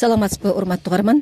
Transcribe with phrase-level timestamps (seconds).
[0.00, 1.18] саламатсызбы урматтуу угарман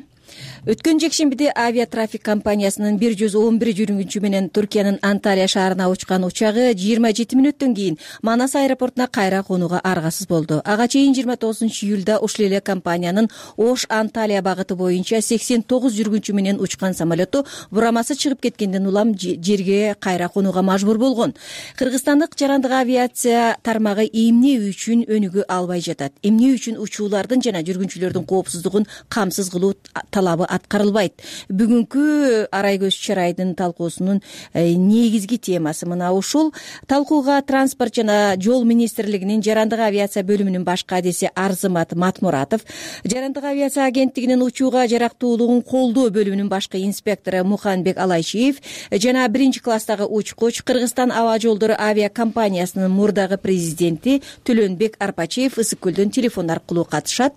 [0.65, 6.73] өткөн жекшембиде авиатрафик компаниясынын бир жүз он бир жүргүнчү менен туркиянын анталия шаарына учкан учагы
[6.73, 10.61] жыйырма жети мүнөттөн кийин манас аэропортуна кайра конууга аргасыз болду.
[10.65, 16.33] Ага чейин жыйырма тогузунчу июлда ушул эле компаниянын ош анталия багыты боюнча сексен тогуз жүргүнчү
[16.33, 21.33] менен учкан самолету бурамасы чыгып кеткенден улам жерге кайра конууга мажбур болгон.
[21.77, 26.13] Кыргызстандык жарандык авиация тармагы эмне үчүн өнүгө албай жатат?
[26.23, 29.73] Эмне үчүн учуулардын жана жүргүнчүлөрдүн коопсуздугун камсыз кылуу
[30.19, 31.23] талабы аткарылбайт.
[31.49, 34.21] Бүгүнкү арай көз чырайдын талкуусунун
[34.53, 36.51] э, негизги темасы мына ушул.
[36.87, 42.65] Талкууга транспорт жана жол министрлигинин жарандык авиация бөлүмүнүн баш кадиси арзымат матмуратов
[43.05, 48.59] жарандык авиация агенттигинин учууга жарактуулугун колдоо бөлүмүнүн башкы инспектору муханбек алайчиев
[48.91, 56.49] жана биринчи класстагы учкуч кыргызстан аба жолдору авиакомпаниясынын мурдагы президенти төлөнбек арпачиев ысык көлдөн телефон
[56.51, 57.33] аркылуу катышат.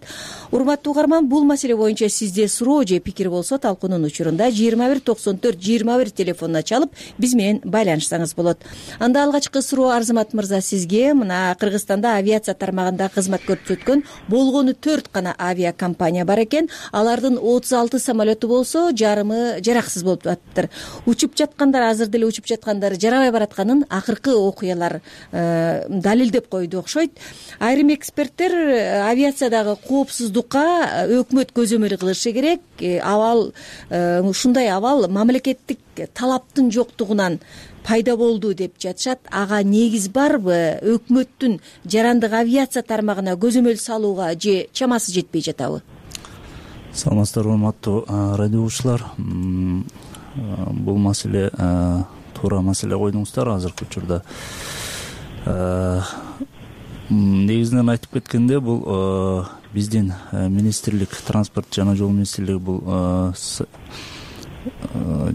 [0.50, 5.38] Урматтуу угарман бул маселе боюнча сизде суроо же пикир болсо талкуунун учурунда жыйырма бир токсон
[5.38, 8.58] төрт жыйырма бир телефонуна чалып биз менен байланышсаңыз болот.
[8.98, 11.12] Анда алгачкы суроо арзымат мырза сизге.
[11.14, 16.70] Мына кыргызстанда авиация тармагында кызмат көрсөткөн болгону төрт гана авиакомпания бар экен.
[16.92, 20.70] Алардын отуз алты самолету болсо жарымы жараксыз болуп атыптыр.
[21.06, 25.00] Учуп жаткандар азыр деле учуп жаткандары жарабай баратканын акыркы окуялар
[25.32, 27.12] э, далилдеп койду окшойт.
[27.58, 30.64] Айрым эксперттер э, авиациядагы коопсуздукка
[31.06, 32.61] э, өкмөт көзөмөл кылышы керек
[33.02, 33.52] абал
[33.90, 35.78] ушундай абал мамлекеттик
[36.14, 37.40] талаптын жоктугунан
[37.84, 39.20] пайда болду деп жатышат.
[39.30, 40.78] Ага негиз барбы?
[40.82, 45.82] Өкмөттүн жарандык авиация тармагына көзөмөл салууга же чамасы жетпей жатабы?
[46.92, 49.02] Саламатсыздарбы урматтуу радио угуучулар
[50.36, 51.50] бул маселе
[52.34, 53.48] туура маселе койдуңуздар.
[53.56, 54.22] Азыркы учурда
[57.10, 58.86] негизинен айтып кеткенде бул
[59.74, 62.82] биздин министрлик транспорт жана жол министрлиги бул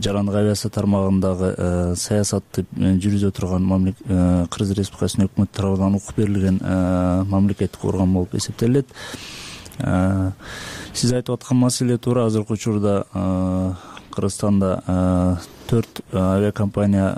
[0.04, 1.50] жарандык авиация тармагындагы
[2.00, 3.68] саясатты жүргүзө турган
[4.53, 6.62] кыргыз республикасынын өкмөтү тарабынан укук берилген
[7.28, 8.88] мамлекеттик орган болуп эсептелет.
[10.94, 13.03] Сиз айтып аткан маселе туура азыркы учурда
[14.16, 17.12] кыргызстанда төрт авиакомпания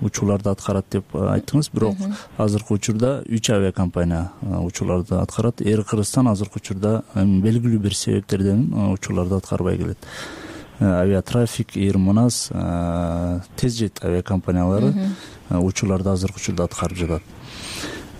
[0.00, 1.70] учууларды аткарат деп айттыңыз.
[1.72, 1.96] Бирок
[2.38, 5.60] азыркы учурда үч авиакомпания учууларды аткарат.
[5.60, 9.98] Эйр кыргызстан азыркы учурда белгилүү бир себептерден учууларды аткарбай келет.
[10.80, 12.48] Авиатрафик эйр манас
[13.56, 14.94] тез жет авиакомпаниялары
[15.50, 17.22] учууларды азыркы учурда аткарып жатат.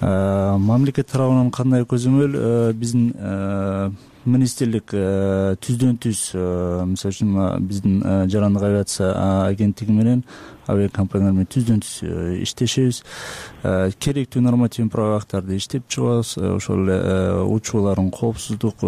[0.00, 2.72] Мамлекет тарабынан кандай көзөмөл?
[2.72, 3.14] Биздин
[4.24, 4.92] министрлик
[5.64, 6.22] түздөн түз
[6.90, 7.36] мисалы үчүн
[7.68, 9.12] биздин жарандык авиация
[9.46, 10.24] агенттиги менен
[10.70, 12.14] авиакомпаниялар менен түздөн түз э,
[12.44, 13.02] иштешебиз.
[13.62, 16.34] Э, керектүү нормативдик правовый акттарды иштеп чыгабыз.
[16.38, 16.98] Э, ошол эле
[17.50, 18.84] учуулардын коопсуздук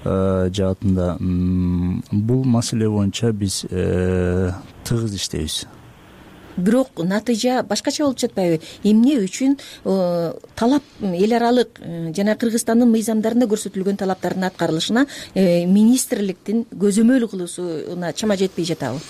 [0.00, 5.66] жаатында бул маселе боюнча биз тыгыз иштейбиз
[6.56, 8.60] бирок натыйжа башкача болуп жатпайбы.
[8.82, 9.58] Эмне үчүн
[10.56, 11.80] талап эл аралык
[12.16, 19.00] жана кыргызстандын мыйзамдарында көрсөтүлгөн талаптардын аткарылышына министрликтин көзөмөл кылуусуна чама жетпей жатабы?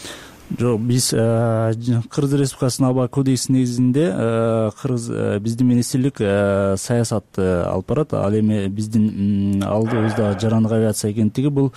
[0.58, 1.72] Жок биз э,
[2.10, 8.14] кыргыз республикасынын аба кодексинин негизинде э, кыргыз э, биздин министрлик саясатты алып барат.
[8.14, 11.72] Ал эми биздин алдыбызда жарандык авиация агенттиги бул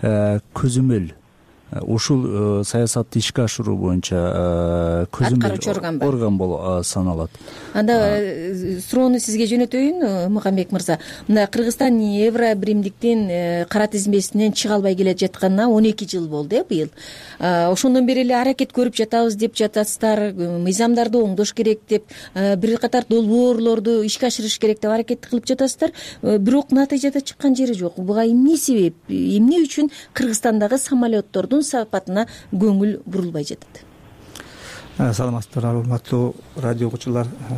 [0.00, 1.12] көзөмөл
[1.72, 2.24] ушул
[2.60, 7.30] э, саясатты ишке ашыруу боюнча э, көзөмөл аткаруучу органбы орган болуп саналат.
[7.74, 11.00] Анда э, суроону сизге жөнөтөйүн мухамбек мырза.
[11.26, 16.64] Мына кыргызстан евро биримдиктин кара тизмесинен чыга албай келе жатканына он эки жыл болду э
[16.64, 16.90] быйыл.
[17.40, 22.04] Ошондон бери эле аракет көрүп жатабыз деп жатасыздар мыйзамдарды оңдош керек деп
[22.34, 25.90] бир катар долбоорлорду ишке ашырыш керек деп аракет кылып жатасыздар.
[26.22, 27.98] Бирок натыйжада чыккан жери жок.
[27.98, 33.84] Буга эмне себеп эмне үчүн кыргызстандагы самолеттордун сапатына көңүл бурулбай жатат.
[34.98, 37.56] Э, саламатсыздарбы урматтуу радио угуучулар э,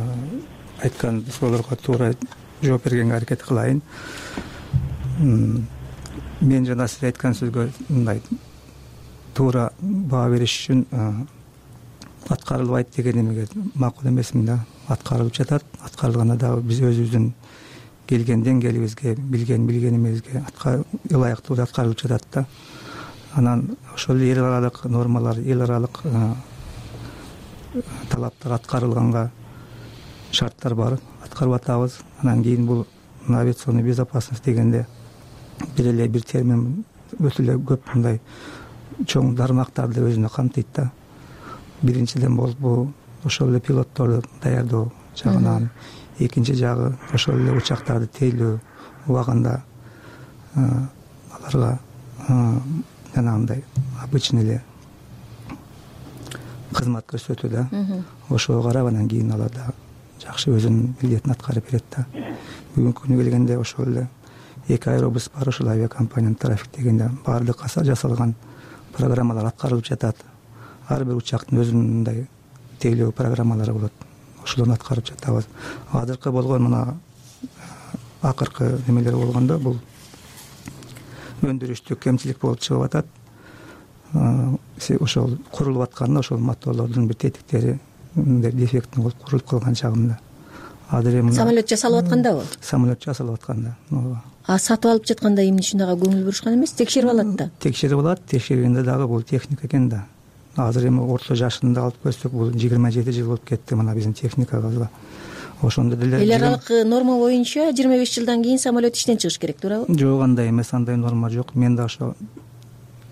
[0.83, 2.13] айткан суроолорго туура
[2.61, 3.81] жооп бергенге аракет кылайын.
[5.19, 8.21] Мен жана сиз айткан сөзгө мындай
[9.33, 11.11] туура баа бериш үчүн э,
[12.27, 14.59] аткарылбайт деген эмеге макул эмесмин да.
[14.87, 17.31] Аткарылып жатат аткарылганда дагы биз өзүбүздүн
[18.09, 20.43] келген деңгээлибизге билген билгенимизге
[21.09, 22.45] ылайыктуу аткарылып жатат да
[23.35, 26.33] анан ошол эле эл аралык нормалар эл аралык э,
[28.09, 29.31] талаптар аткарылганга
[30.31, 30.99] шарттар бар.
[31.23, 32.85] Аткарып атабыз анан кийин бул
[33.27, 34.87] авиационная безопасность дегенде
[35.77, 36.85] бир эле бир термин
[37.19, 38.19] өтө эле көп мындай
[39.05, 40.91] чоң тармактарды өзүнө камтыйт да.
[41.81, 42.89] Биринчиден бул
[43.23, 45.69] ошол эле пилотторду даярдоо жагынан
[46.19, 48.59] экинчи жагы ошол эле учактарды тейлөө
[49.07, 49.61] убагында
[50.55, 51.79] аларга
[53.19, 53.63] жанагындай
[54.03, 54.61] обычный эле
[56.73, 57.67] кызмат көрсөтүү да.
[58.29, 59.73] Ошого карап анан кийин алар дагы
[60.21, 62.05] жакшы өзүнүн милдетин аткарып берет да.
[62.75, 64.07] Бүгүнкү күнү келгенде ошол эле
[64.67, 68.35] эки аэробус бар ушул авиакомпаниянын трафиктегенде баардык жасалган
[68.95, 70.15] программалар аткарылып жатат.
[70.87, 72.27] Ар бир учактын өзүнүн мындай
[72.79, 73.93] тейлөө программалары болот.
[74.43, 75.47] Ошолорду аткарып жатабыз.
[75.91, 76.97] Азыркы болгон мына
[78.21, 79.79] акыркы немелер болгондо бул
[81.41, 83.05] өндүрүштү кемчилик болуп чыгып атат.
[84.99, 87.79] Ошол курулуп атканда ошол моторлордун бир тетиктери
[88.15, 90.19] дефектный болуп курулуп калган чагында
[90.89, 93.75] азыр эми самолет жасалып аткандабы самолет жасалып атканда.
[93.91, 94.23] Ооба.
[94.47, 97.49] А сатып алып жатканда эмне үчүн ага көңүл бурушкан эмес текшерип алат да?
[97.59, 100.05] Текшерип алат текшергенде дагы бул техника экен да.
[100.55, 104.13] Азыр эми орто жашын да алып көрсөк бул жыйырма жети жыл болуп кетти мына биздин
[104.13, 104.89] техникабызга
[105.61, 109.85] ошондо деле эл аралык норма боюнча жыйырма беш жылдан кийин самолет иштен чыгыш керек туурабы
[109.99, 111.55] жок андай эмес андай норма жок.
[111.55, 112.15] Мен да ошо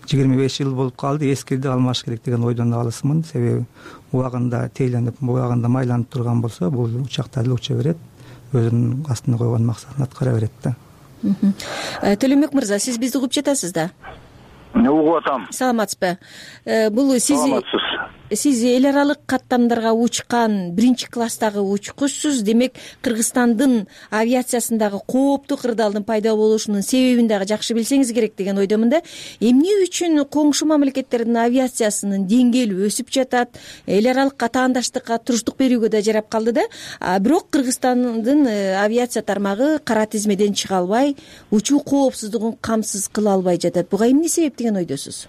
[0.08, 3.66] жыйырма беш жыл болуп калды эскиди алмаш керек деген ойдон алысмын себеби
[4.12, 7.98] убагында тейленип убагында майланып турган болсо бул учактар деле уча берет.
[8.54, 10.76] Өзүнүн астына койгон максатын аткара берет да.
[12.02, 13.90] Э, төлөмбек мырза сиз бизди угуп жатасыз да?
[14.74, 15.48] Угуп атам?
[15.52, 16.18] Саламатсызбы?
[16.66, 17.97] Э, бул сиз саламатсыз
[18.36, 26.82] сиз эл аралык каттамдарга учкан биринчи класстагы учкучсуз демек кыргызстандын авиациясындагы кооптуу кырдаалдын пайда болушунун
[26.82, 29.02] себебин дагы жакшы билсеңиз керек деген ойдомун да.
[29.40, 33.56] Эмне үчүн коңшу мамлекеттердин авиациясынын деңгээли өсүп жатат?
[33.88, 36.68] Эл аралык катаандаштыкка туруштук берүүгө да жарап калды да.
[37.20, 41.16] Бирок кыргызстандын э, авиация тармагы кара тизмеден чыга албай
[41.50, 43.88] учуу коопсуздугун камсыз кыла албай жатат.
[43.90, 45.28] Буга эмне себеп деген ойдосуз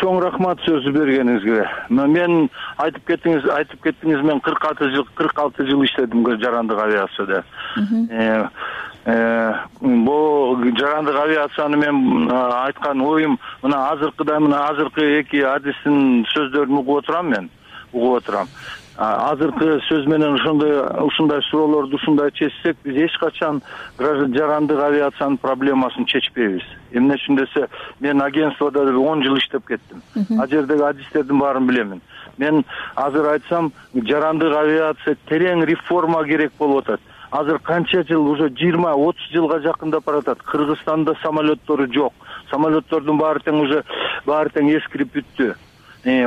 [0.00, 1.64] чоң рахмат сөз бергениңизге.
[1.90, 2.48] Мен
[2.82, 7.44] айтып кеттиңиз айтып кеттиңиз мен кырк алты жыл кырк алты жыл иштедим жарандык авиацияда.
[8.10, 8.48] Э,
[9.04, 17.04] э, бул жарандык авиацияны мен айткан оюм мына азыркыдай мына азыркы эки адистин сөздөрүн угуп
[17.04, 17.50] отурам мен
[17.92, 18.48] угуп отурам
[18.98, 20.72] азыркы сөз менен ошондой
[21.06, 23.62] ушундай суроолорду ушундай чечсек биз эч качан
[23.98, 26.64] жарандык авиациянын проблемасын чечпейбиз.
[26.90, 27.68] Эмне үчүн десе
[28.00, 30.02] мен агентстводо он жыл иштеп кеттим.
[30.40, 32.00] Ал жердеги адистердин баарын билемин.
[32.38, 32.64] Мен
[32.96, 37.00] азыр айтсам жарандык авиация терең реформа керек болуп атат.
[37.30, 42.14] Азыр канча жыл уже жыйырма отуз жылга жакындап баратат кыргызстанда самолеттору жок.
[42.50, 43.84] Самолеттордун баары тең уже
[44.26, 45.54] баары тең эскирип бүттү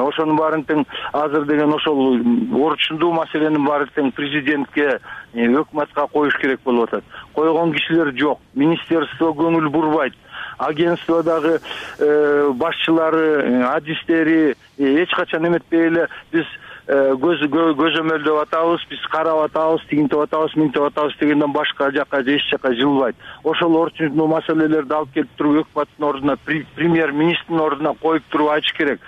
[0.02, 2.20] ошонун баарын тең азыр деген ошол
[2.66, 7.04] орчундуу маселенин баары тең президентке э, өкмөткө коюш керек болуп атат.
[7.34, 8.42] Койгон кишилер жок.
[8.56, 10.18] Министерство көңүл бурбайт.
[10.58, 16.46] Агентстводагы э, башчылары адистери эч качан эметпей эле биз
[16.88, 23.16] көзөмөлдөп атабыз биз карап атабыз тигинтип атабыз мынтип атабыз дегенден башка жака эч жака жылбайт.
[23.44, 26.38] Ошол орчундуу маселелерди алып келип туруп өкмөттүн ордуна
[26.76, 29.00] премьер министрдин ордуна коюп туруп айтыш керек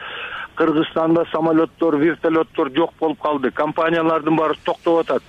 [0.55, 3.51] кыргызстанда самолеттор вертолеттор жок болуп калды.
[3.51, 5.23] Компаниялардын баары токтоп атат.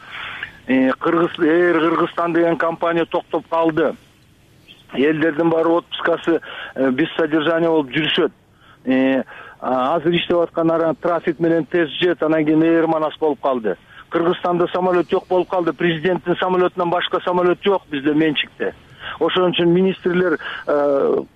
[0.67, 3.95] Э, кыргыз эйр кыргызстан деген компания токтоп калды.
[4.93, 6.41] Элдердин баары отпускасы
[6.75, 8.33] э, без содержания болуп жүрүшөт.
[8.85, 9.23] Э,
[9.61, 13.77] азыр иштеп аткан трафик менен тез жет анан кийин эйр манас болуп калды.
[14.11, 15.73] Кыргызстанда самолет жок болуп калды.
[15.73, 17.83] Президенттин самолетунан башка самолет жок.
[17.91, 18.75] Бизде менчикте
[19.21, 20.77] ошон үчүн министрлер э,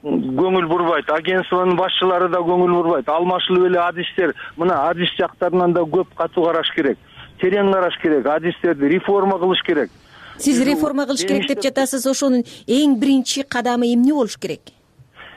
[0.03, 1.11] көңүл бурбайт.
[1.11, 3.09] Агентствонун башчылары да көңүл бурбайт.
[3.09, 6.99] Алмашылып эле адистер мына адис жактарынан да көп катуу караш керек.
[7.43, 8.27] Терең караш керек.
[8.27, 9.91] Адистерди реформа кылыш керек.
[10.39, 12.07] Сиз реформа кылыш керек деп жатасыз.
[12.07, 14.73] Ошонун эң биринчи кадамы эмне болуш керек?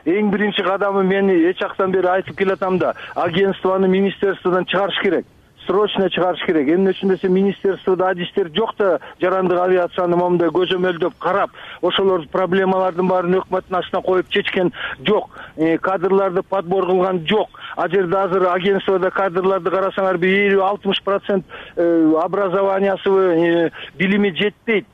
[0.05, 5.25] Эң биринчи кадамы мен эч жактан бери айтып келатам да агентствону министерстводон чыгарыш керек
[5.65, 6.69] срочно чыгарыш керек.
[6.69, 11.51] Эмне үчүн десе министерстводо адистер жок да жарандык авиацияны моундай көзөмөлдөп карап
[11.81, 14.73] ошолор проблемалардын баарын өкмөттүн астына коюп чечкен
[15.07, 15.29] жок.
[15.55, 17.49] Э, кадрларды подбор кылган жок.
[17.77, 24.87] Ал жерде азыр агентстводо кадрларды карасаңар бир элүү алтымыш процент э, образованиясыбы э, билими жетпейт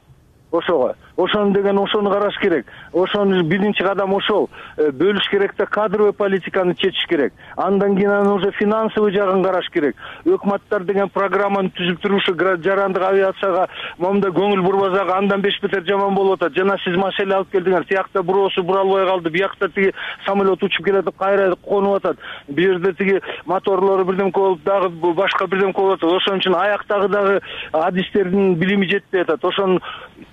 [0.51, 2.65] ошого ошону деген ошону караш керек.
[2.93, 7.33] Ошону биринчи кадам ошол э, бөлүш керек да кадровый политиканы чечиш керек.
[7.55, 9.95] Андан кийин анан уже финансовый жагын караш керек.
[10.25, 16.15] Өкмөттөр деген программаны түзүп туруп ушу жарандык авиацияга моундай көңүл бурбасак андан беш бетер жаман
[16.15, 16.55] болуп атат.
[16.55, 19.93] Жана сиз маселе алып келдиңер тиякта бирөөсү бура албай калды биякта тиги
[20.25, 22.17] самолет учуп келатып кайра конуп атат.
[22.47, 26.11] Бул жерде тиги моторлору бирдемке болуп дагы башка бирдемке болуп атат.
[26.11, 27.41] Ошон үчүн аяктагы дагы
[27.73, 29.45] адистердин билими жетпей атат.
[29.45, 29.79] Ошону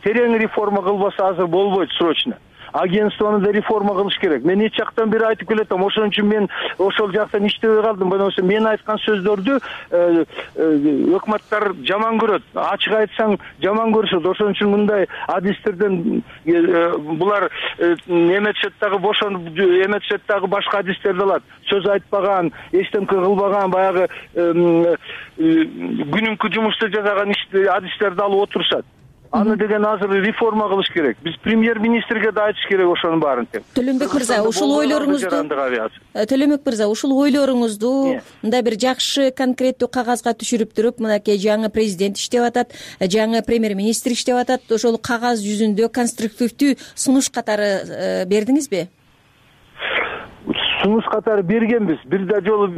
[0.05, 2.37] терең реформа кылбаса азыр болбойт срочно.
[2.75, 4.45] Агентствону да реформа кылыш керек.
[4.45, 8.11] Мен нече жактан бери айтып келатам ошон үчүн мен ошол жактан иштебей калдым.
[8.11, 10.25] Болбосо мен айткан сөздөрдү э,
[10.57, 10.67] э,
[11.15, 12.43] өкмөттөр жаман көрөт.
[12.59, 14.27] Ачык айтсаң жаман көрүшөт.
[14.27, 16.25] Ошон үчүн мындай адистерден
[17.21, 17.47] булар
[18.09, 21.47] эметишет дагы бошонуп эметишет дагы башка адистерди алат.
[21.71, 28.85] Сөз айтпаган эчтеке кылбаган баягы күнүмкү жумушту жасаган адистерди алып отурушат
[29.35, 31.17] аны деген азыр реформа кылыш керек.
[31.23, 33.65] Биз премьер министрге да айтыш керек ошонун баарын тең.
[33.75, 35.41] Төлөнбек мырза ушул ойлоруңузду
[36.15, 37.93] э, төлөнбек мырза ушул ойлоруңузду
[38.45, 43.75] мындай бир жакшы конкреттүү кагазга түшүрүп туруп мынакей жаңы президент иштеп атат э, жаңы премьер
[43.75, 48.87] министр иштеп атат ошол кагаз жүзүндө конструктивдүү сунуш катары э, бердиңизби?
[50.85, 52.69] Сунуш катары бергенбиз бир да жолу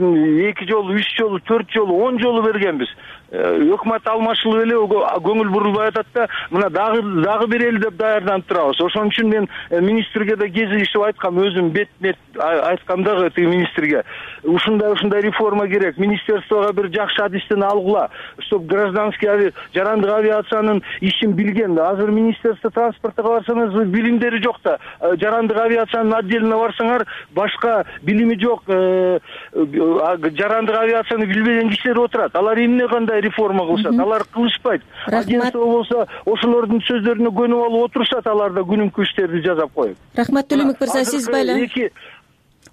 [0.48, 2.88] эки жолу үч жолу төрт жолу он жолу бергенбиз
[3.25, 4.76] Э, өкмөт алмашылып эле
[5.24, 8.80] көңүл бурулбай атат да мына дагы дагы берели деп даярданып турабыз.
[8.80, 14.04] Ошон үчүн мен э, министрге да кезигишип айткам өзүм бет бет айткам дагы тиги министрге.
[14.44, 15.98] Ушундай ушундай реформа керек.
[15.98, 21.78] Министерствого бир жакшы адистен алгыла чтоб гражданский жарандык авиациянын ишин билген.
[21.78, 24.78] Азыр министерство транспортко барсаңыз билимдери жок да.
[25.00, 28.62] Э, жарандык авиациянын отделине барсаңар башка билими жок.
[28.66, 32.36] Жарандык авиацияны билбеген кишилер отурат.
[32.36, 34.82] Алар эмне кандай реформа кылышат алар кылышпайт.
[35.06, 39.96] Агентство болсо ошолордун сөздөрүнө көнүп алып отурушат алар да күнүмкү иштерди жасап коюп.
[40.16, 41.28] Рахмат төлөмбек мырза сиз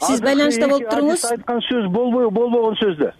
[0.02, 1.26] сиз байланышта болуп туруңуз.
[1.32, 3.14] айткан сөз болбой болбогон сөз да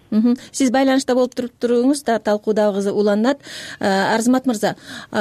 [0.52, 3.40] сиз байланышта болуп туруп туруңуз да талкуу дагы уланат.
[3.80, 4.76] Э, арзымат мырза
[5.12, 5.18] э,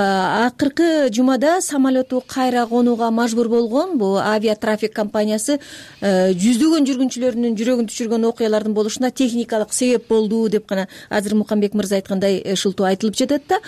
[0.47, 5.59] акыркы жумада самолету кайра конууга мажбур болгон бул авиатрафик компаниясы
[6.01, 11.97] э, жүздөгөн жүргүнчүлөрүнүн жүрөгүн түшүргөн окуялардын болушуна техникалык себеп болду деп гана азыр мукамбек мырза
[11.97, 13.61] айткандай ушулту айтылып жатат да.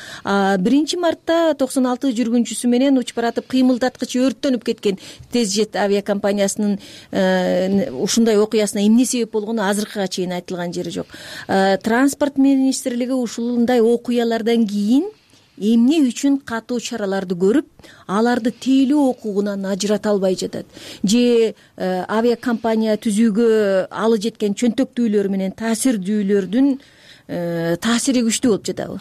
[0.58, 4.98] Биринчи мартта токсон алты жүргүнчүсү менен учуп баратып кыймылдаткычы өрттөнүп кеткен
[5.32, 6.78] тез жет авиакомпаниясынын
[7.90, 11.06] ушундай окуясына эмне себеп болгону азыркыга чейин айтылган жери жок.
[11.48, 15.10] Э, транспорт министрлиги ушундай окуялардан кийин
[15.58, 17.66] эмне үчүн катуу чараларды көрүп
[18.06, 20.66] аларды тейлөө укугунан ажырата албай жатат.
[21.02, 21.54] Же э,
[22.08, 26.74] авиакомпания түзүүгө алы жеткен чөнтөктүүлөр менен таасирдүүлөрдүн
[27.28, 29.00] э, таасири күчтүү болуп жатабы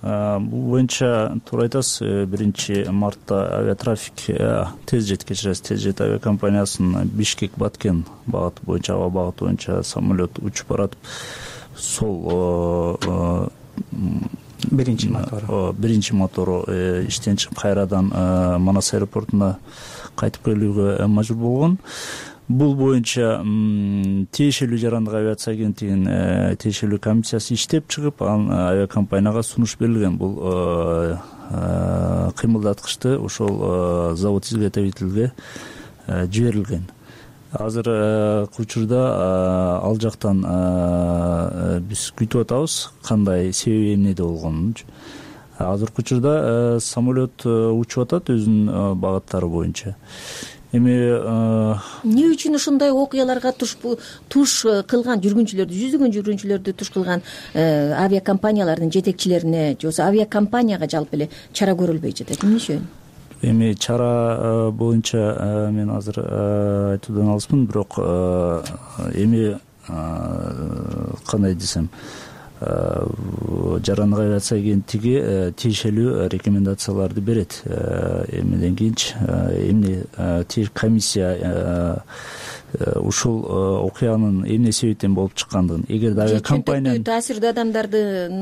[0.00, 7.08] бул боюнча туура айтасыз э, биринчи мартта авиатрафик э, тез жет кечиресиз тез жет авиакомпаниясынын
[7.08, 10.98] бишкек баткен багыты боюнча аба багыты боюнча самолет учуп баратып
[11.76, 13.48] сол э,
[14.70, 16.62] биринчи мотору биринчи мотору
[17.06, 18.08] иштен чыгып кайрадан
[18.62, 19.58] манас аэропортуна
[20.16, 21.78] кайтып келүүгө мажбур болгон
[22.58, 23.40] бул боюнча
[24.36, 30.18] тиешелүү жарандык авиация агенттигинин э, тиешелүү комиссиясы иштеп чыгып анан э, авиакомпанияга сунуш берилген.
[30.20, 31.16] Бул э,
[32.36, 35.32] кыймылдаткычты ошол завод изготовительге
[36.06, 36.86] жиберилген.
[37.52, 39.02] Азыркы учурда
[39.84, 40.40] ал жактан
[41.84, 44.86] биз күтүп атабыз кандай себеби эмнеде болгонунчу.
[45.58, 49.96] Азыркы учурда самолет учуп атат өзүнүн багыттары боюнча
[50.72, 51.74] эми э,
[52.04, 53.76] эмне үчүн ушундай окуяларга туш
[54.28, 57.20] туш э, кылган жүргүнчүлөрдү жүздөгөн жүргүнчүлөрдү туш кылган
[57.52, 62.42] э, авиакомпаниялардын жетекчилерине же болбосо авиакомпанияга жалпы эле чара көрүлбөй жатат.
[62.42, 62.88] Эмне үчүн?
[63.42, 66.18] Эми чара боюнча мен азыр
[66.96, 67.98] айтуудан алыспын бирок
[69.12, 69.58] эми
[71.26, 71.90] кандай десем
[72.64, 73.06] Э,
[73.84, 77.62] жарандык авиация агенттиги э, тиешелүү рекомендацияларды берет.
[77.64, 80.04] Э, эмнеден кийинчи эмне
[80.74, 82.02] комиссия
[82.96, 85.84] ушул окуянын эмне себептен болуп чыккандыгын.
[85.88, 88.38] Эгерде авиакомпания таасирдүү адамдардын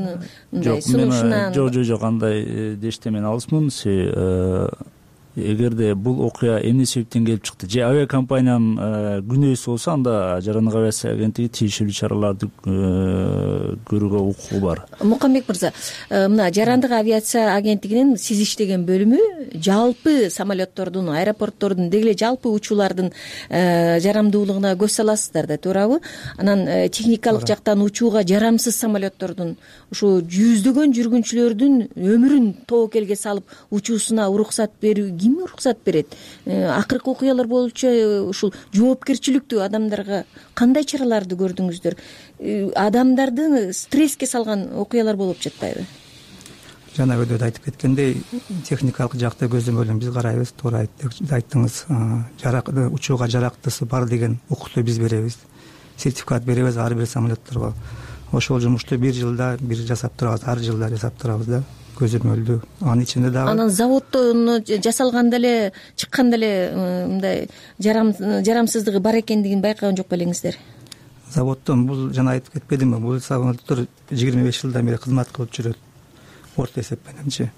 [0.51, 3.71] мындай сунушунан жок жок жок андай дешиптен мен алысмын
[5.35, 7.69] эгерде бул окуя эмне себептен келип чыкты?
[7.69, 14.83] Же авиакомпаниянын э, күнөөсү болсо анда жарандык авиация агенттиги тиешелүү чараларды э, көрүүгө укугу бар.
[14.99, 15.71] Мукамбек мырза
[16.09, 19.21] э, мына жарандык авиация агенттигинин сиз иштеген бөлүмү
[19.55, 23.11] жалпы самолеттордун аэропорттордун деги эле жалпы учуулардын
[23.49, 26.01] жарамдуулугуна көз саласыздар да туурабы.
[26.37, 29.55] Анан техникалык жактан учууга жарамсыз самолеттордун
[29.91, 36.15] ушу жүздөгөн жүргүнчүлөрдүн өмүрүн тобокелге салып учуусуна уруксат берүү ким уруксат берет?
[36.45, 40.23] Э, акыркы окуялар боюнча э, ушул жоопкерчиликтүү адамдарга
[40.53, 41.97] кандай чараларды көрдүңүздөр?
[42.39, 45.85] Э, адамдарды стресске салган окуялар болуп жатпайбы?
[46.97, 48.17] Жана өдөдө айтып кеткендей
[48.67, 50.51] техникалык жакты көздөмөлүн биз карайбыз.
[50.59, 51.85] Туура айттыңыз
[52.91, 55.37] учууга жарактысы бар деген укукту биз беребиз.
[55.95, 57.73] Сертификат беребиз ар бир самолетторго
[58.31, 61.63] ошол жумушту бир жылда бир жасап турабыз ар жылда жасап турабыз да
[61.99, 63.51] көзөмөлдүү анын ичинде дагы.
[63.51, 67.47] Анан заводдон жасалганда эле чыкканда эле мындай
[67.79, 70.57] жарамсыздыгы бар экендигин байкаган жок белеңиздер
[71.31, 75.77] заводдон бул жана айтып кетпедимби бул самолеттор жыйырма беш жылдан бери кызмат кылып жүрөт.
[76.57, 77.49] Орто эсеп мененчи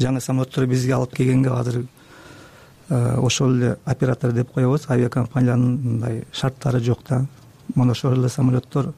[0.00, 1.84] жаңы самолеттор бизге алып келгенге азыр
[2.90, 4.88] ошол эле оператор деп коебуз.
[4.88, 7.26] Авиакомпаниянын мындай шарттары жок да.
[7.74, 8.92] Мына ошол эле самолеттор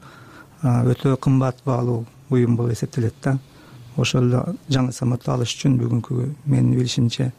[0.63, 3.37] өтө кымбат баалуу буюм болуп эсептелет да
[3.97, 7.31] ошол эле жаңы самолетти алыш үчүн бүгүнкү менин билишимче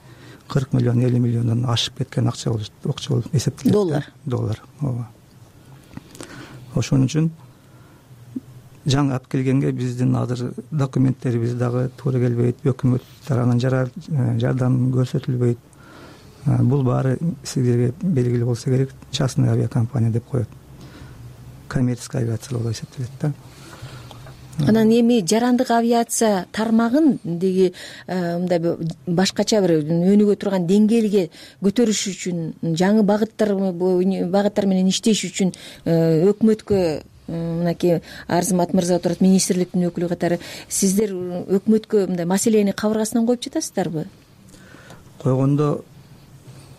[0.48, 4.06] кырк миллион элүү миллиондон ашып кеткен акча акча болуп эсептелет доллар.
[4.24, 5.08] Доллар ооба.
[6.74, 7.30] Ошон үчүн
[8.86, 15.58] жаңы алып келгенге биздин азыр документтерибиз дагы туура келбейт өкмөт тарабынан э, жардам көрсөтүлбөйт.
[16.44, 20.48] Бул баары сиздерге белгилүү болсо керек частный авиакомпания деп коет.
[21.68, 23.32] Коммерческий авиация болуп эсептелет да
[24.60, 27.72] анан эми жарандык авиация тармагын деги
[28.06, 28.60] э, мындай
[29.06, 31.28] башкача бир өнүгө турган деңгээлге
[31.62, 35.52] көтөрүш үчүн жаңы багыттар багыттар менен иштеш үчүн
[35.84, 43.26] э, өкмөткө э, мынакей арзымат мырза отурат министрликтин өкүлү катары сиздер өкмөткө мындай маселени кабыргасынан
[43.26, 44.06] коюп жатасыздарбы?
[45.22, 45.84] Койгондо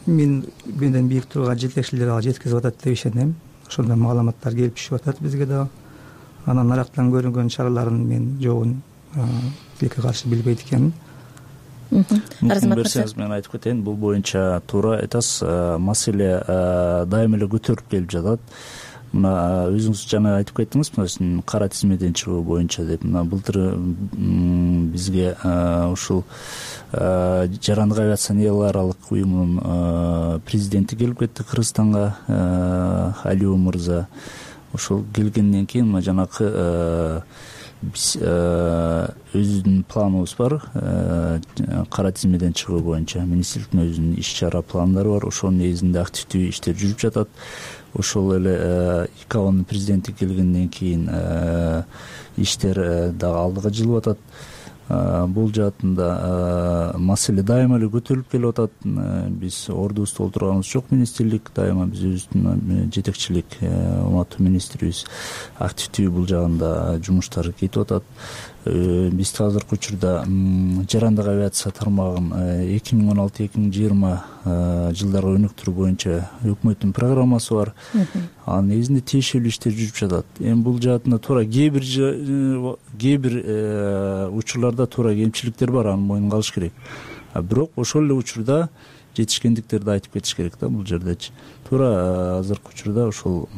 [0.05, 3.35] мен менден бийик турган жетекчилер ага жеткизип атат деп ишенем.
[3.67, 5.69] Ошондой маалыматтар келип түшүп атат бизге дагы
[6.45, 8.81] анан нарактан көрүнгөн чаралардын мен жогун
[9.79, 10.93] тилекке каршы билбейт экенмин.
[11.91, 13.83] Мүмкүн берсеңиз мен айтып кетейин.
[13.85, 16.41] Бул боюнча туура айтасыз маселе
[17.07, 18.41] дайыма эле көтөрүлүп келип жатат.
[19.15, 23.05] Мына өзүңүз жана айтып кеттиңиз мына кара тизмеден чыгуу боюнча деп.
[23.05, 23.77] Мына былтыр
[24.91, 25.37] бизге
[25.93, 26.25] ушул
[26.91, 32.15] жарандык авиация эл аралык уюмунун президенти келип кетти кыргызстанга
[33.23, 34.07] алиу мырза
[34.75, 37.21] ошол келгенден кийин мына жанакы э,
[37.81, 40.57] биз э, өзүбүздүн планыбыз бар.
[40.73, 41.39] Э,
[41.91, 45.27] кара тизмеден чыгуу боюнча министрликтин өзүнүн иш чара пландары бар.
[45.31, 47.31] Ошонун негизинде активдүү иштер жүрүп жатат.
[47.95, 48.55] Ошол эле
[49.23, 51.07] икаонун президенти келгенден кийин
[52.37, 52.81] иштер
[53.15, 54.19] дагы алдыга жылып атат
[54.87, 56.07] бул жаатында
[57.01, 58.73] маселе дайыма эле көтөрүлүп келип атат.
[59.41, 65.05] Биз ордубузду толтурганыбыз жок министрлик дайыма биз өзүбүздүн жетекчилик урматтуу министрибиз
[65.57, 68.05] активдүү бул жагында жумуштар кетип атат.
[68.65, 74.13] Э, бизде азыркы учурда жарандык авиация тармагын э, эки миң он алты эки миң жыйырма
[74.41, 77.75] э, жылдарга өнүктүрүү боюнча өкмөттүн программасы бар
[78.45, 80.25] анын негизинде тиешелүү иштер жүрүп жатат.
[80.39, 81.87] Эми бул жаатында туура кээ бир
[83.01, 83.39] кээ бир
[84.37, 86.73] учурларда туура кемчиликтер бар аны мойнунга алыш керек.
[87.35, 88.69] Бирок ошол эле учурда
[89.17, 91.33] жетишкендиктерди айтып кетиш керек да бул жердечи.
[91.69, 93.49] Туура азыркы учурда ушул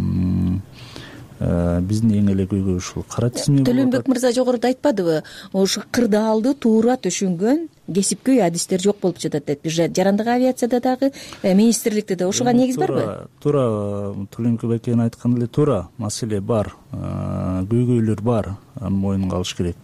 [1.37, 5.19] Э, биздин эң эле көйгөй ушул кара тизме төлөнбек мырза жогоруда айтпадыбы
[5.53, 12.15] ушу кырдаалды туура түшүнгөн кесипкөй адистер жок болуп жатат деп жарандык авиацияда дагы э, министрликте
[12.15, 18.55] да ошого негиз барбы туура төлөнбек бекенин айткандай эле туура маселе бар э, көйгөйлөр бар
[18.79, 19.75] аны мойнунга алыш керек.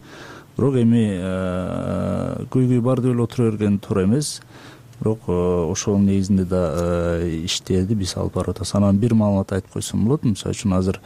[0.57, 1.07] Бирок эми
[2.53, 4.41] көйгөй бар деп эле отура берген туура эмес.
[4.99, 8.75] Бирок э, ошонун негизинде да э, иштерди биз алып барып атабыз.
[8.75, 10.23] Анан бир маалымат айтып койсом болот.
[10.23, 11.01] Мисалы үчүн азыр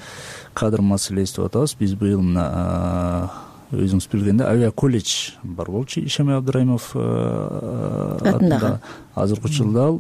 [0.53, 1.73] кадр маселеси деп атабыз.
[1.79, 8.77] Биз быйыл мына э, өзүңүз билгендей авиа колледж бар болчу ишемей абдырайымов атындагы
[9.15, 9.99] азыркы учурда ал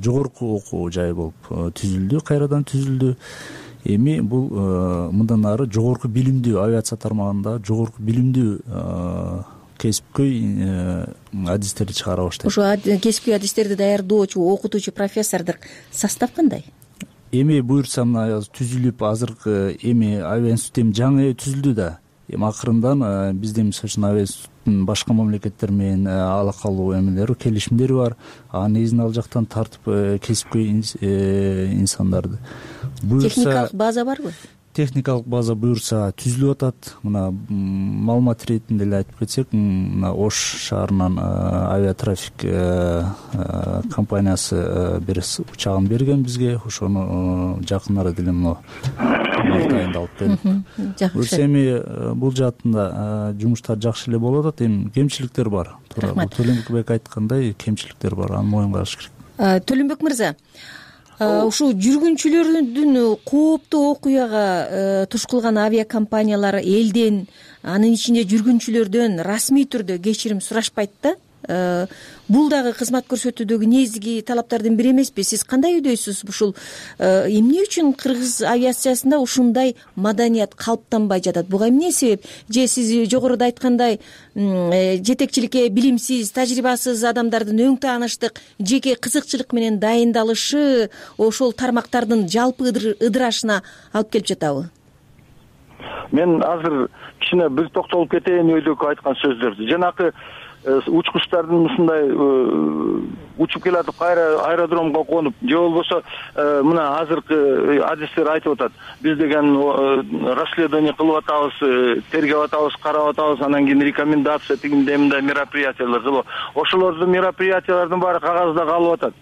[0.00, 3.14] жогорку окуу жай болуп түзүлдү кайрадан түзүлдү.
[3.84, 4.48] Эми бул
[5.12, 8.62] мындан ары жогорку билимдүү авиация тармагында жогорку билимдүү
[9.78, 10.32] кесипкөй
[10.64, 11.06] э,
[11.46, 12.48] адистерди чыгара баштайт.
[12.48, 15.56] Ошо кесипкөй адистерди даярдоочу окутуучу профессордук
[15.92, 16.64] состав кандай?
[17.32, 21.90] Эми буюрса мына түзүлүп азыркы эми авиаинститут эми жаңы түзүлдү да
[22.28, 27.92] эми акырындан э, бизде мисалы үчүн авиаинституттун башка мамлекеттер менен э, ала калуу эмелери келишимдери
[27.92, 28.16] бар.
[28.50, 30.70] Анын негизинде ал жактан тартып кесипкөй
[31.80, 32.38] инсандарды
[33.02, 34.32] буюрса техникалык база барбы
[34.74, 36.90] техникалык база буюрса түзүлүп атат.
[37.06, 45.22] Мына маалымат иретинде эле айтып кетсек мына ош шаарынан авиатрафик э, э, компаниясы э, бир
[45.22, 46.58] учагын берген бизге.
[46.64, 48.56] Ошону жакын арада эле мына
[48.98, 50.60] март айында жакшы.
[51.14, 54.66] Буюрса эми бул жаатында жумуштар жакшы эле болуп атат.
[54.66, 55.76] Эми кемчиликтер бар.
[55.94, 58.40] Туура бул төлөнбек бек айткандай кемчиликтер бар.
[58.40, 59.12] Аны моюнга алыш керек.
[59.38, 60.34] Төлөнбек мырза
[61.46, 67.26] ушул жүргүнчүлөрдүн кооптуу окуяга э, туш кылган авиакомпаниялар элден
[67.62, 71.14] анын ичинде жүргүнчүлөрдөн расмий түрдө кечирим сурашпайт да
[71.46, 75.24] бул дагы кызмат көрсөтүүдөгү негизги талаптардын бири эмеспи?
[75.24, 76.54] Сиз кандай ойдойсуз ушул
[76.98, 81.48] э, эмне үчүн кыргыз авиациясында ушундай маданият калыптанбай жатат?
[81.48, 82.24] Буга эмне себеп?
[82.48, 84.00] Же сиз жогоруда айткандай
[84.34, 94.10] жетекчиликке билимсиз тажрыйбасыз адамдардын өң тааныштык жеке кызыкчылык менен дайындалышы ошол тармактардын жалпы ыдырашына алып
[94.16, 94.70] келип жатабы?
[96.12, 96.88] Мен азыр
[97.20, 99.66] кичине бир токтолуп кетейин өйдөгү айткан сөздөрдү.
[99.70, 100.12] Жанакы э,
[100.64, 103.00] учкучтардын ушундай э,
[103.38, 105.34] учуп келатып кайра аэродромго конуп.
[105.42, 106.02] Же болбосо
[106.34, 108.72] э, мына азыркы адистер айтып атат.
[109.00, 109.54] Биз деген
[110.36, 116.24] расследование кылып атабыз тергеп атабыз карап атабыз анан кийин рекомендация тигиндей мындай мероприятиялар
[116.54, 119.14] ошолордун мероприятиялардын баары кагазда калып атат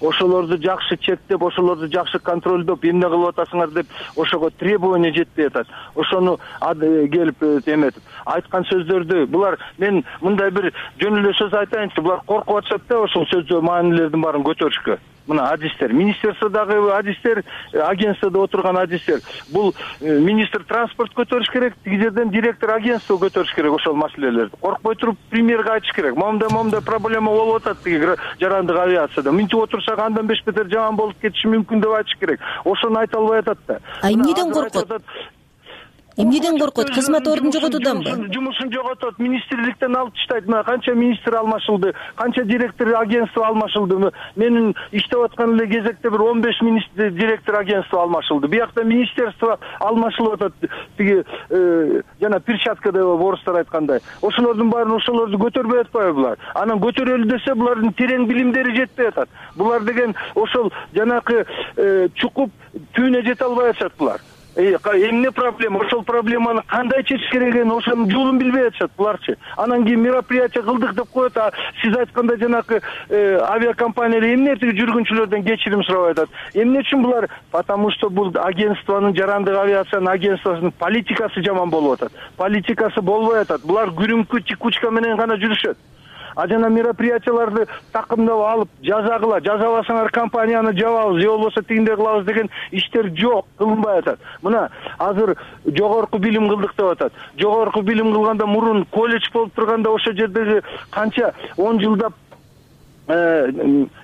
[0.00, 5.68] ошолорду жакшы чектеп ошолорду жакшы контролдоп эмне кылып атасыңар деп ошого требование жетпей атат.
[5.94, 9.26] Ошону э, келип э, эметип айткан сөздөрдү.
[9.26, 14.22] Булар мен мындай бир жөн эле сөз айтайынчы булар коркуп атышат да ошол сөздө маанилердин
[14.22, 19.20] баарын көтөрүшкө мына адистер министерстводагы адистер э, агентстводо отурган адистер.
[19.52, 24.96] Бул э, министр транспорт көтөрүш керек тиги жерден директор агентство көтөрүш керек ошол маселелерди коркпой
[24.96, 26.16] туруп премьерге айтыш керек.
[26.16, 29.32] Момундай момундай проблема болуп атат тиги жарандык авиацияда.
[29.32, 32.40] Мынтип отурсак андан беш бетер жаман болуп кетиши мүмкүн деп айтыш керек.
[32.64, 33.80] Ошону айта албай атат да.
[34.02, 35.02] А эмнеден коркот
[36.16, 36.90] эмнеден коркот?
[36.90, 39.18] Кызмат ордун жоготууданбы жумушун жоготот.
[39.18, 41.92] Министрликтен алып таштайт мына канча министр алмашылды?
[42.16, 44.12] Канча директор агентство алмашылды?
[44.36, 46.58] Менин иштеп аткан эле кезекте бир он беш
[46.96, 48.48] директор агентство алмашылды.
[48.48, 50.70] Биякта министерство алмашылып атат.
[50.96, 54.00] Тиги э, жана перчатка деп орустар айткандай.
[54.22, 56.38] Ошолордун баарын ошолорду көтөрбөй атпайбы булар?
[56.54, 59.28] Анан көтөрөлү десе булардын терең билимдери жетпей атат.
[59.56, 61.44] Булар деген ошол жанакы
[61.76, 62.50] э, чукуп
[62.94, 64.20] түбүнө жете албай атышат булар
[64.56, 65.80] эмне проблема?
[65.80, 69.36] Ошол проблеманы кандай чечиш керек экенин ошонун жолун билбей атышат буларчы.
[69.56, 75.44] Анан кийин мероприятие кылдык деп коет а сиз айткандай жанакы э, авиакомпаниялар эмне тиги жүргүнчүлөрдөн
[75.44, 77.28] кечирим сурабай атат эмне үчүн булар?
[77.50, 82.12] Потому что бул агентствонун жарандык авиациянын агентствосунун политикасы жаман болуп атат.
[82.36, 83.62] Политикасы болбой атат.
[83.62, 85.76] Булар күрүңкү текучка менен гана жүрүшөт
[86.36, 93.10] а жана мероприятияларды такымдап алып жазагыла жазабасаңар компанияны жабабыз же болбосо тигиндей кылабыз деген иштер
[93.16, 94.20] жок кылынбай атат.
[94.42, 94.68] Мына
[94.98, 97.12] азыр жогорку билим кылдык деп атат.
[97.38, 102.12] Жогорку билим кылганда мурун колледж болуп турганда ошол жердеги канча он жылдап
[103.08, 103.50] э,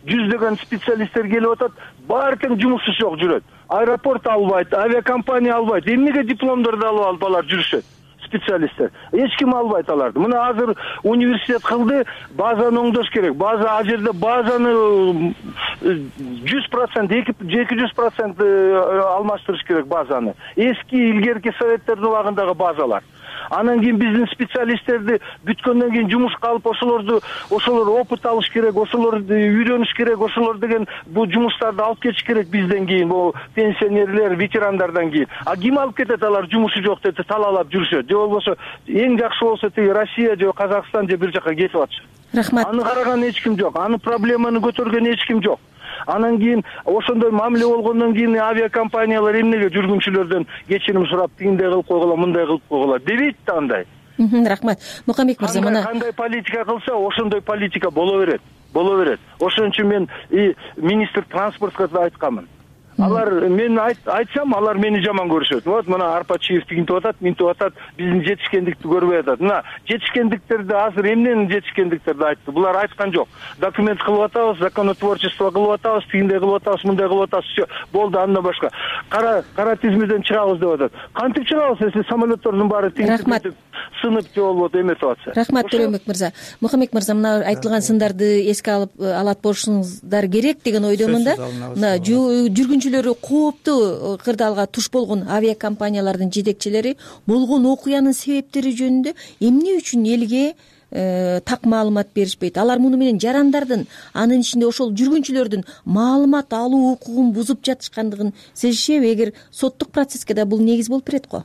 [0.06, 1.72] жүздөгөн специалисттер келип атат
[2.08, 3.44] баары тең жумушу жок жүрөт.
[3.68, 7.84] Аэропорт албайт авиакомпания албайт эмнеге дипломдорду алып алып алар жүрүшөт
[8.32, 8.90] специалисттер.
[9.12, 10.20] Эч ким албайт аларды.
[10.20, 13.36] Мына азыр университет кылды базаны оңдош керек.
[13.36, 15.34] База ал жерде базаны
[15.82, 20.34] жүз процент эки жүз процент э, алмаштырыш керек базаны.
[20.56, 23.02] Эски илгерки советтердин убагындагы базалар
[23.50, 29.94] анан кийин биздин специалисттерди бүткөндөн кийин жумушка алып ошолорду ошолор опыт алыш керек ошолорду үйрөнүш
[29.96, 35.28] керек ошолор деген бул жумуштарды алып кетиш керек бизден кийин могу пенсионерлер ветерандардан кийин.
[35.44, 39.70] А ким алып кетет алар жумушу жок деп талаалап жүрүшөт же болбосо эң жакшы болсо
[39.70, 42.06] тиги россия же казакстан же бир жака кетип атышат.
[42.32, 42.66] Рахмат.
[42.66, 45.60] Аны караган эч ким жок аны проблеманы көтөргөн эч ким жок
[46.06, 52.46] анан кийин ошондой мамиле болгондон кийин авиакомпаниялар эмнеге жүргүнчүлөрдөн кечирим сурап тигиндей кылып койгула мындай
[52.46, 52.98] кылып койгула?
[52.98, 53.86] Дебейт да андай
[54.46, 54.78] рахмат.
[55.06, 59.20] Мукамбек мырза мына кандай политика кылса ошондой политика боло берет боло берет.
[59.40, 60.08] Ошон үчүн мен
[60.76, 62.48] министр транспортко да айтканмын
[63.04, 68.22] алар мен айтсам алар мени жаман көрүшөт вот мына арпачиев тигинтип атат минтип атат биздин
[68.24, 69.40] жетишкендикти көрбөй атат.
[69.40, 72.52] Мына жетишкендиктерди азыр эмненин жетишкендиктерди айтты?
[72.52, 73.28] Булар айткан жок.
[73.58, 78.44] Документ кылып атабыз законотворчество кылып атабыз тигиндей кылып атабыз мындай кылып атабыз все болду андан
[78.44, 78.70] башка.
[79.08, 80.92] Кара кара тизмеден чыгабыз деп атат.
[81.12, 83.46] Кантип чыгабыз если самолеттордун баары рахмат.
[84.02, 86.32] сынып же болбосо эметип атса рахмат төлөбек мырза.
[86.60, 91.36] Мухаммед мырза мына айтылган сындарды эске алып э, алат болушуңуздар керек деген ойдомун да.
[91.74, 100.54] мына жүргүнчү кооптуу кырдаалга туш болгон авиакомпаниялардын жетекчилери болгон окуянын себептери жөнүндө эмне үчүн элге
[100.90, 102.58] э, так маалымат беришпейт?
[102.58, 109.32] Алар муну менен жарандардын анын ичинде ошол жүргүнчүлөрдүн маалымат алуу укугун бузуп жатышкандыгын сезишеби эгер
[109.50, 111.44] соттук процесске да бул негиз болуп берет го?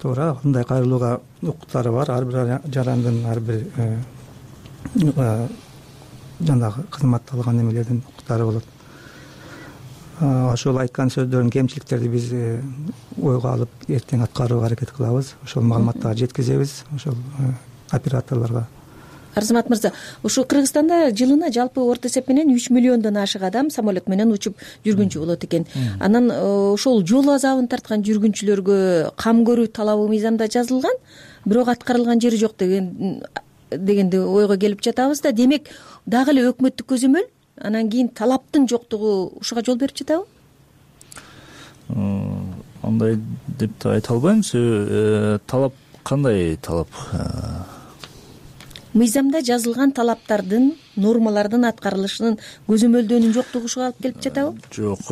[0.00, 2.10] Туура мындай кайрылууга укуктары бар.
[2.10, 3.98] Ар бир жарандын ар бир э,
[4.94, 5.48] э,
[6.40, 8.64] жанагы кызмат алган эмелердин укуктары болот
[10.22, 12.60] ошол айткан сөздөрүн кемчиликтерди биз э,
[13.20, 15.34] ойго алып эртең аткарууга аракет кылабыз.
[15.44, 17.52] Ошол маалыматтарды жеткизебиз ошол э,
[17.90, 18.66] операторлорго.
[19.34, 24.30] Арзымат мырза ушу кыргызстанда жылына жалпы орто эсеп менен үч миллиондон ашык адам самолет менен
[24.32, 25.66] учуп жүргүнчү болот экен.
[26.00, 26.38] Анан э,
[26.74, 31.00] ошол жол азабын тарткан жүргүнчүлөргө кам көрүү талабы мыйзамда жазылган
[31.44, 33.22] бирок аткарылган жери жок деген
[33.70, 35.32] дегенди ойго келип жатабыз да.
[35.32, 35.68] Демек
[36.06, 37.26] дагы эле өкмөттүк көзөмөл
[37.62, 40.26] анан кийин талаптын жоктугу ушуга жол берип жатабы
[42.82, 43.18] андай
[43.58, 46.88] деп да айта албайм себеби талап кандай талап?
[48.92, 52.34] Мыйзамда жазылган талаптардын нормалардын аткарылышынын
[52.68, 55.06] көзөмөлдөөнүн жоктугу ушуга алып келип жатабы жок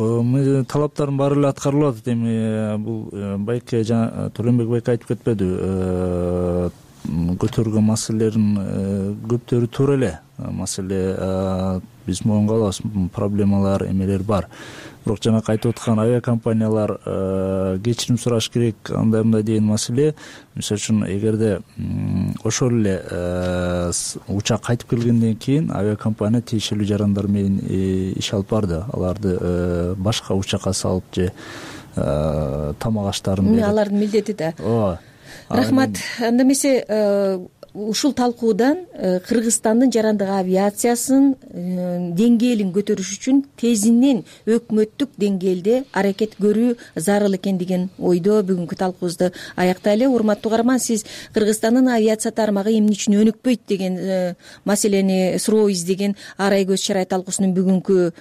[0.69, 6.69] талаптардын баары эле аткарылып атат эми э, бул э, байке жана төлөнбек байке айтып кетпедиби
[7.05, 11.01] э, көтөрүлгөн маселелердин көптөрү туура эле маселе
[12.05, 12.81] биз моюнга алабыз
[13.13, 14.47] проблемалар эмелер бар.
[15.05, 20.13] Бирок жанакы айтып аткан авиакомпаниялар э, кечирим сураш керек андай мындай деген маселе.
[20.55, 21.59] Мисалы үчүн эгерде
[22.43, 23.91] ошол эле э,
[24.27, 28.83] учак кайтып келгенден кийин авиакомпания тиешелүү жарандар менен э, иш алып барды.
[28.93, 29.37] Аларды
[29.97, 31.31] башка учакка салып же
[31.95, 34.53] тамак аштарын алардын милдети да?
[34.59, 34.99] Ооба
[35.49, 35.97] рахмат.
[36.19, 36.85] Анда эмесе
[37.73, 46.75] ушул талкуудан э, кыргызстандын жарандык авиациясын э, деңгээлин көтөрүш үчүн тезинен өкмөттүк деңгээлде аракет көрүү
[46.95, 53.21] зарыл экен деген ойдо бүгүнкү талкуубузду аяктайлы урматтуу угарман сиз кыргызстандын авиация тармагы эмне үчүн
[53.23, 54.33] өнүкпөйт деген э,
[54.65, 58.11] маселени суроо издеген арай көз чырай талкуусунун бүгүнкү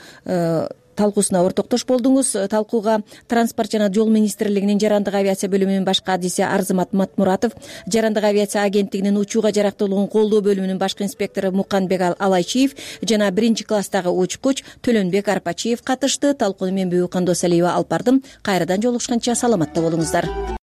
[1.00, 2.34] талкуусуна ортоктош болдуңуз.
[2.52, 7.56] Талкууга транспорт жана жол министрлигинин жарандык авиация бөлүмүнүн баш кадиси арзымат матмуратов
[7.88, 14.64] жарандык авиация агенттигинин учууга жарактуулугун колдоо бөлүмүнүн башкы инспектору муканбек алайчиев жана биринчи класстагы учкуч
[14.84, 16.34] төлөнбек арпачиев катышты.
[16.34, 20.58] Талкууну мен бүбү кандосалиева алып бардым кайрадан жолугушканча саламатта болуңуздар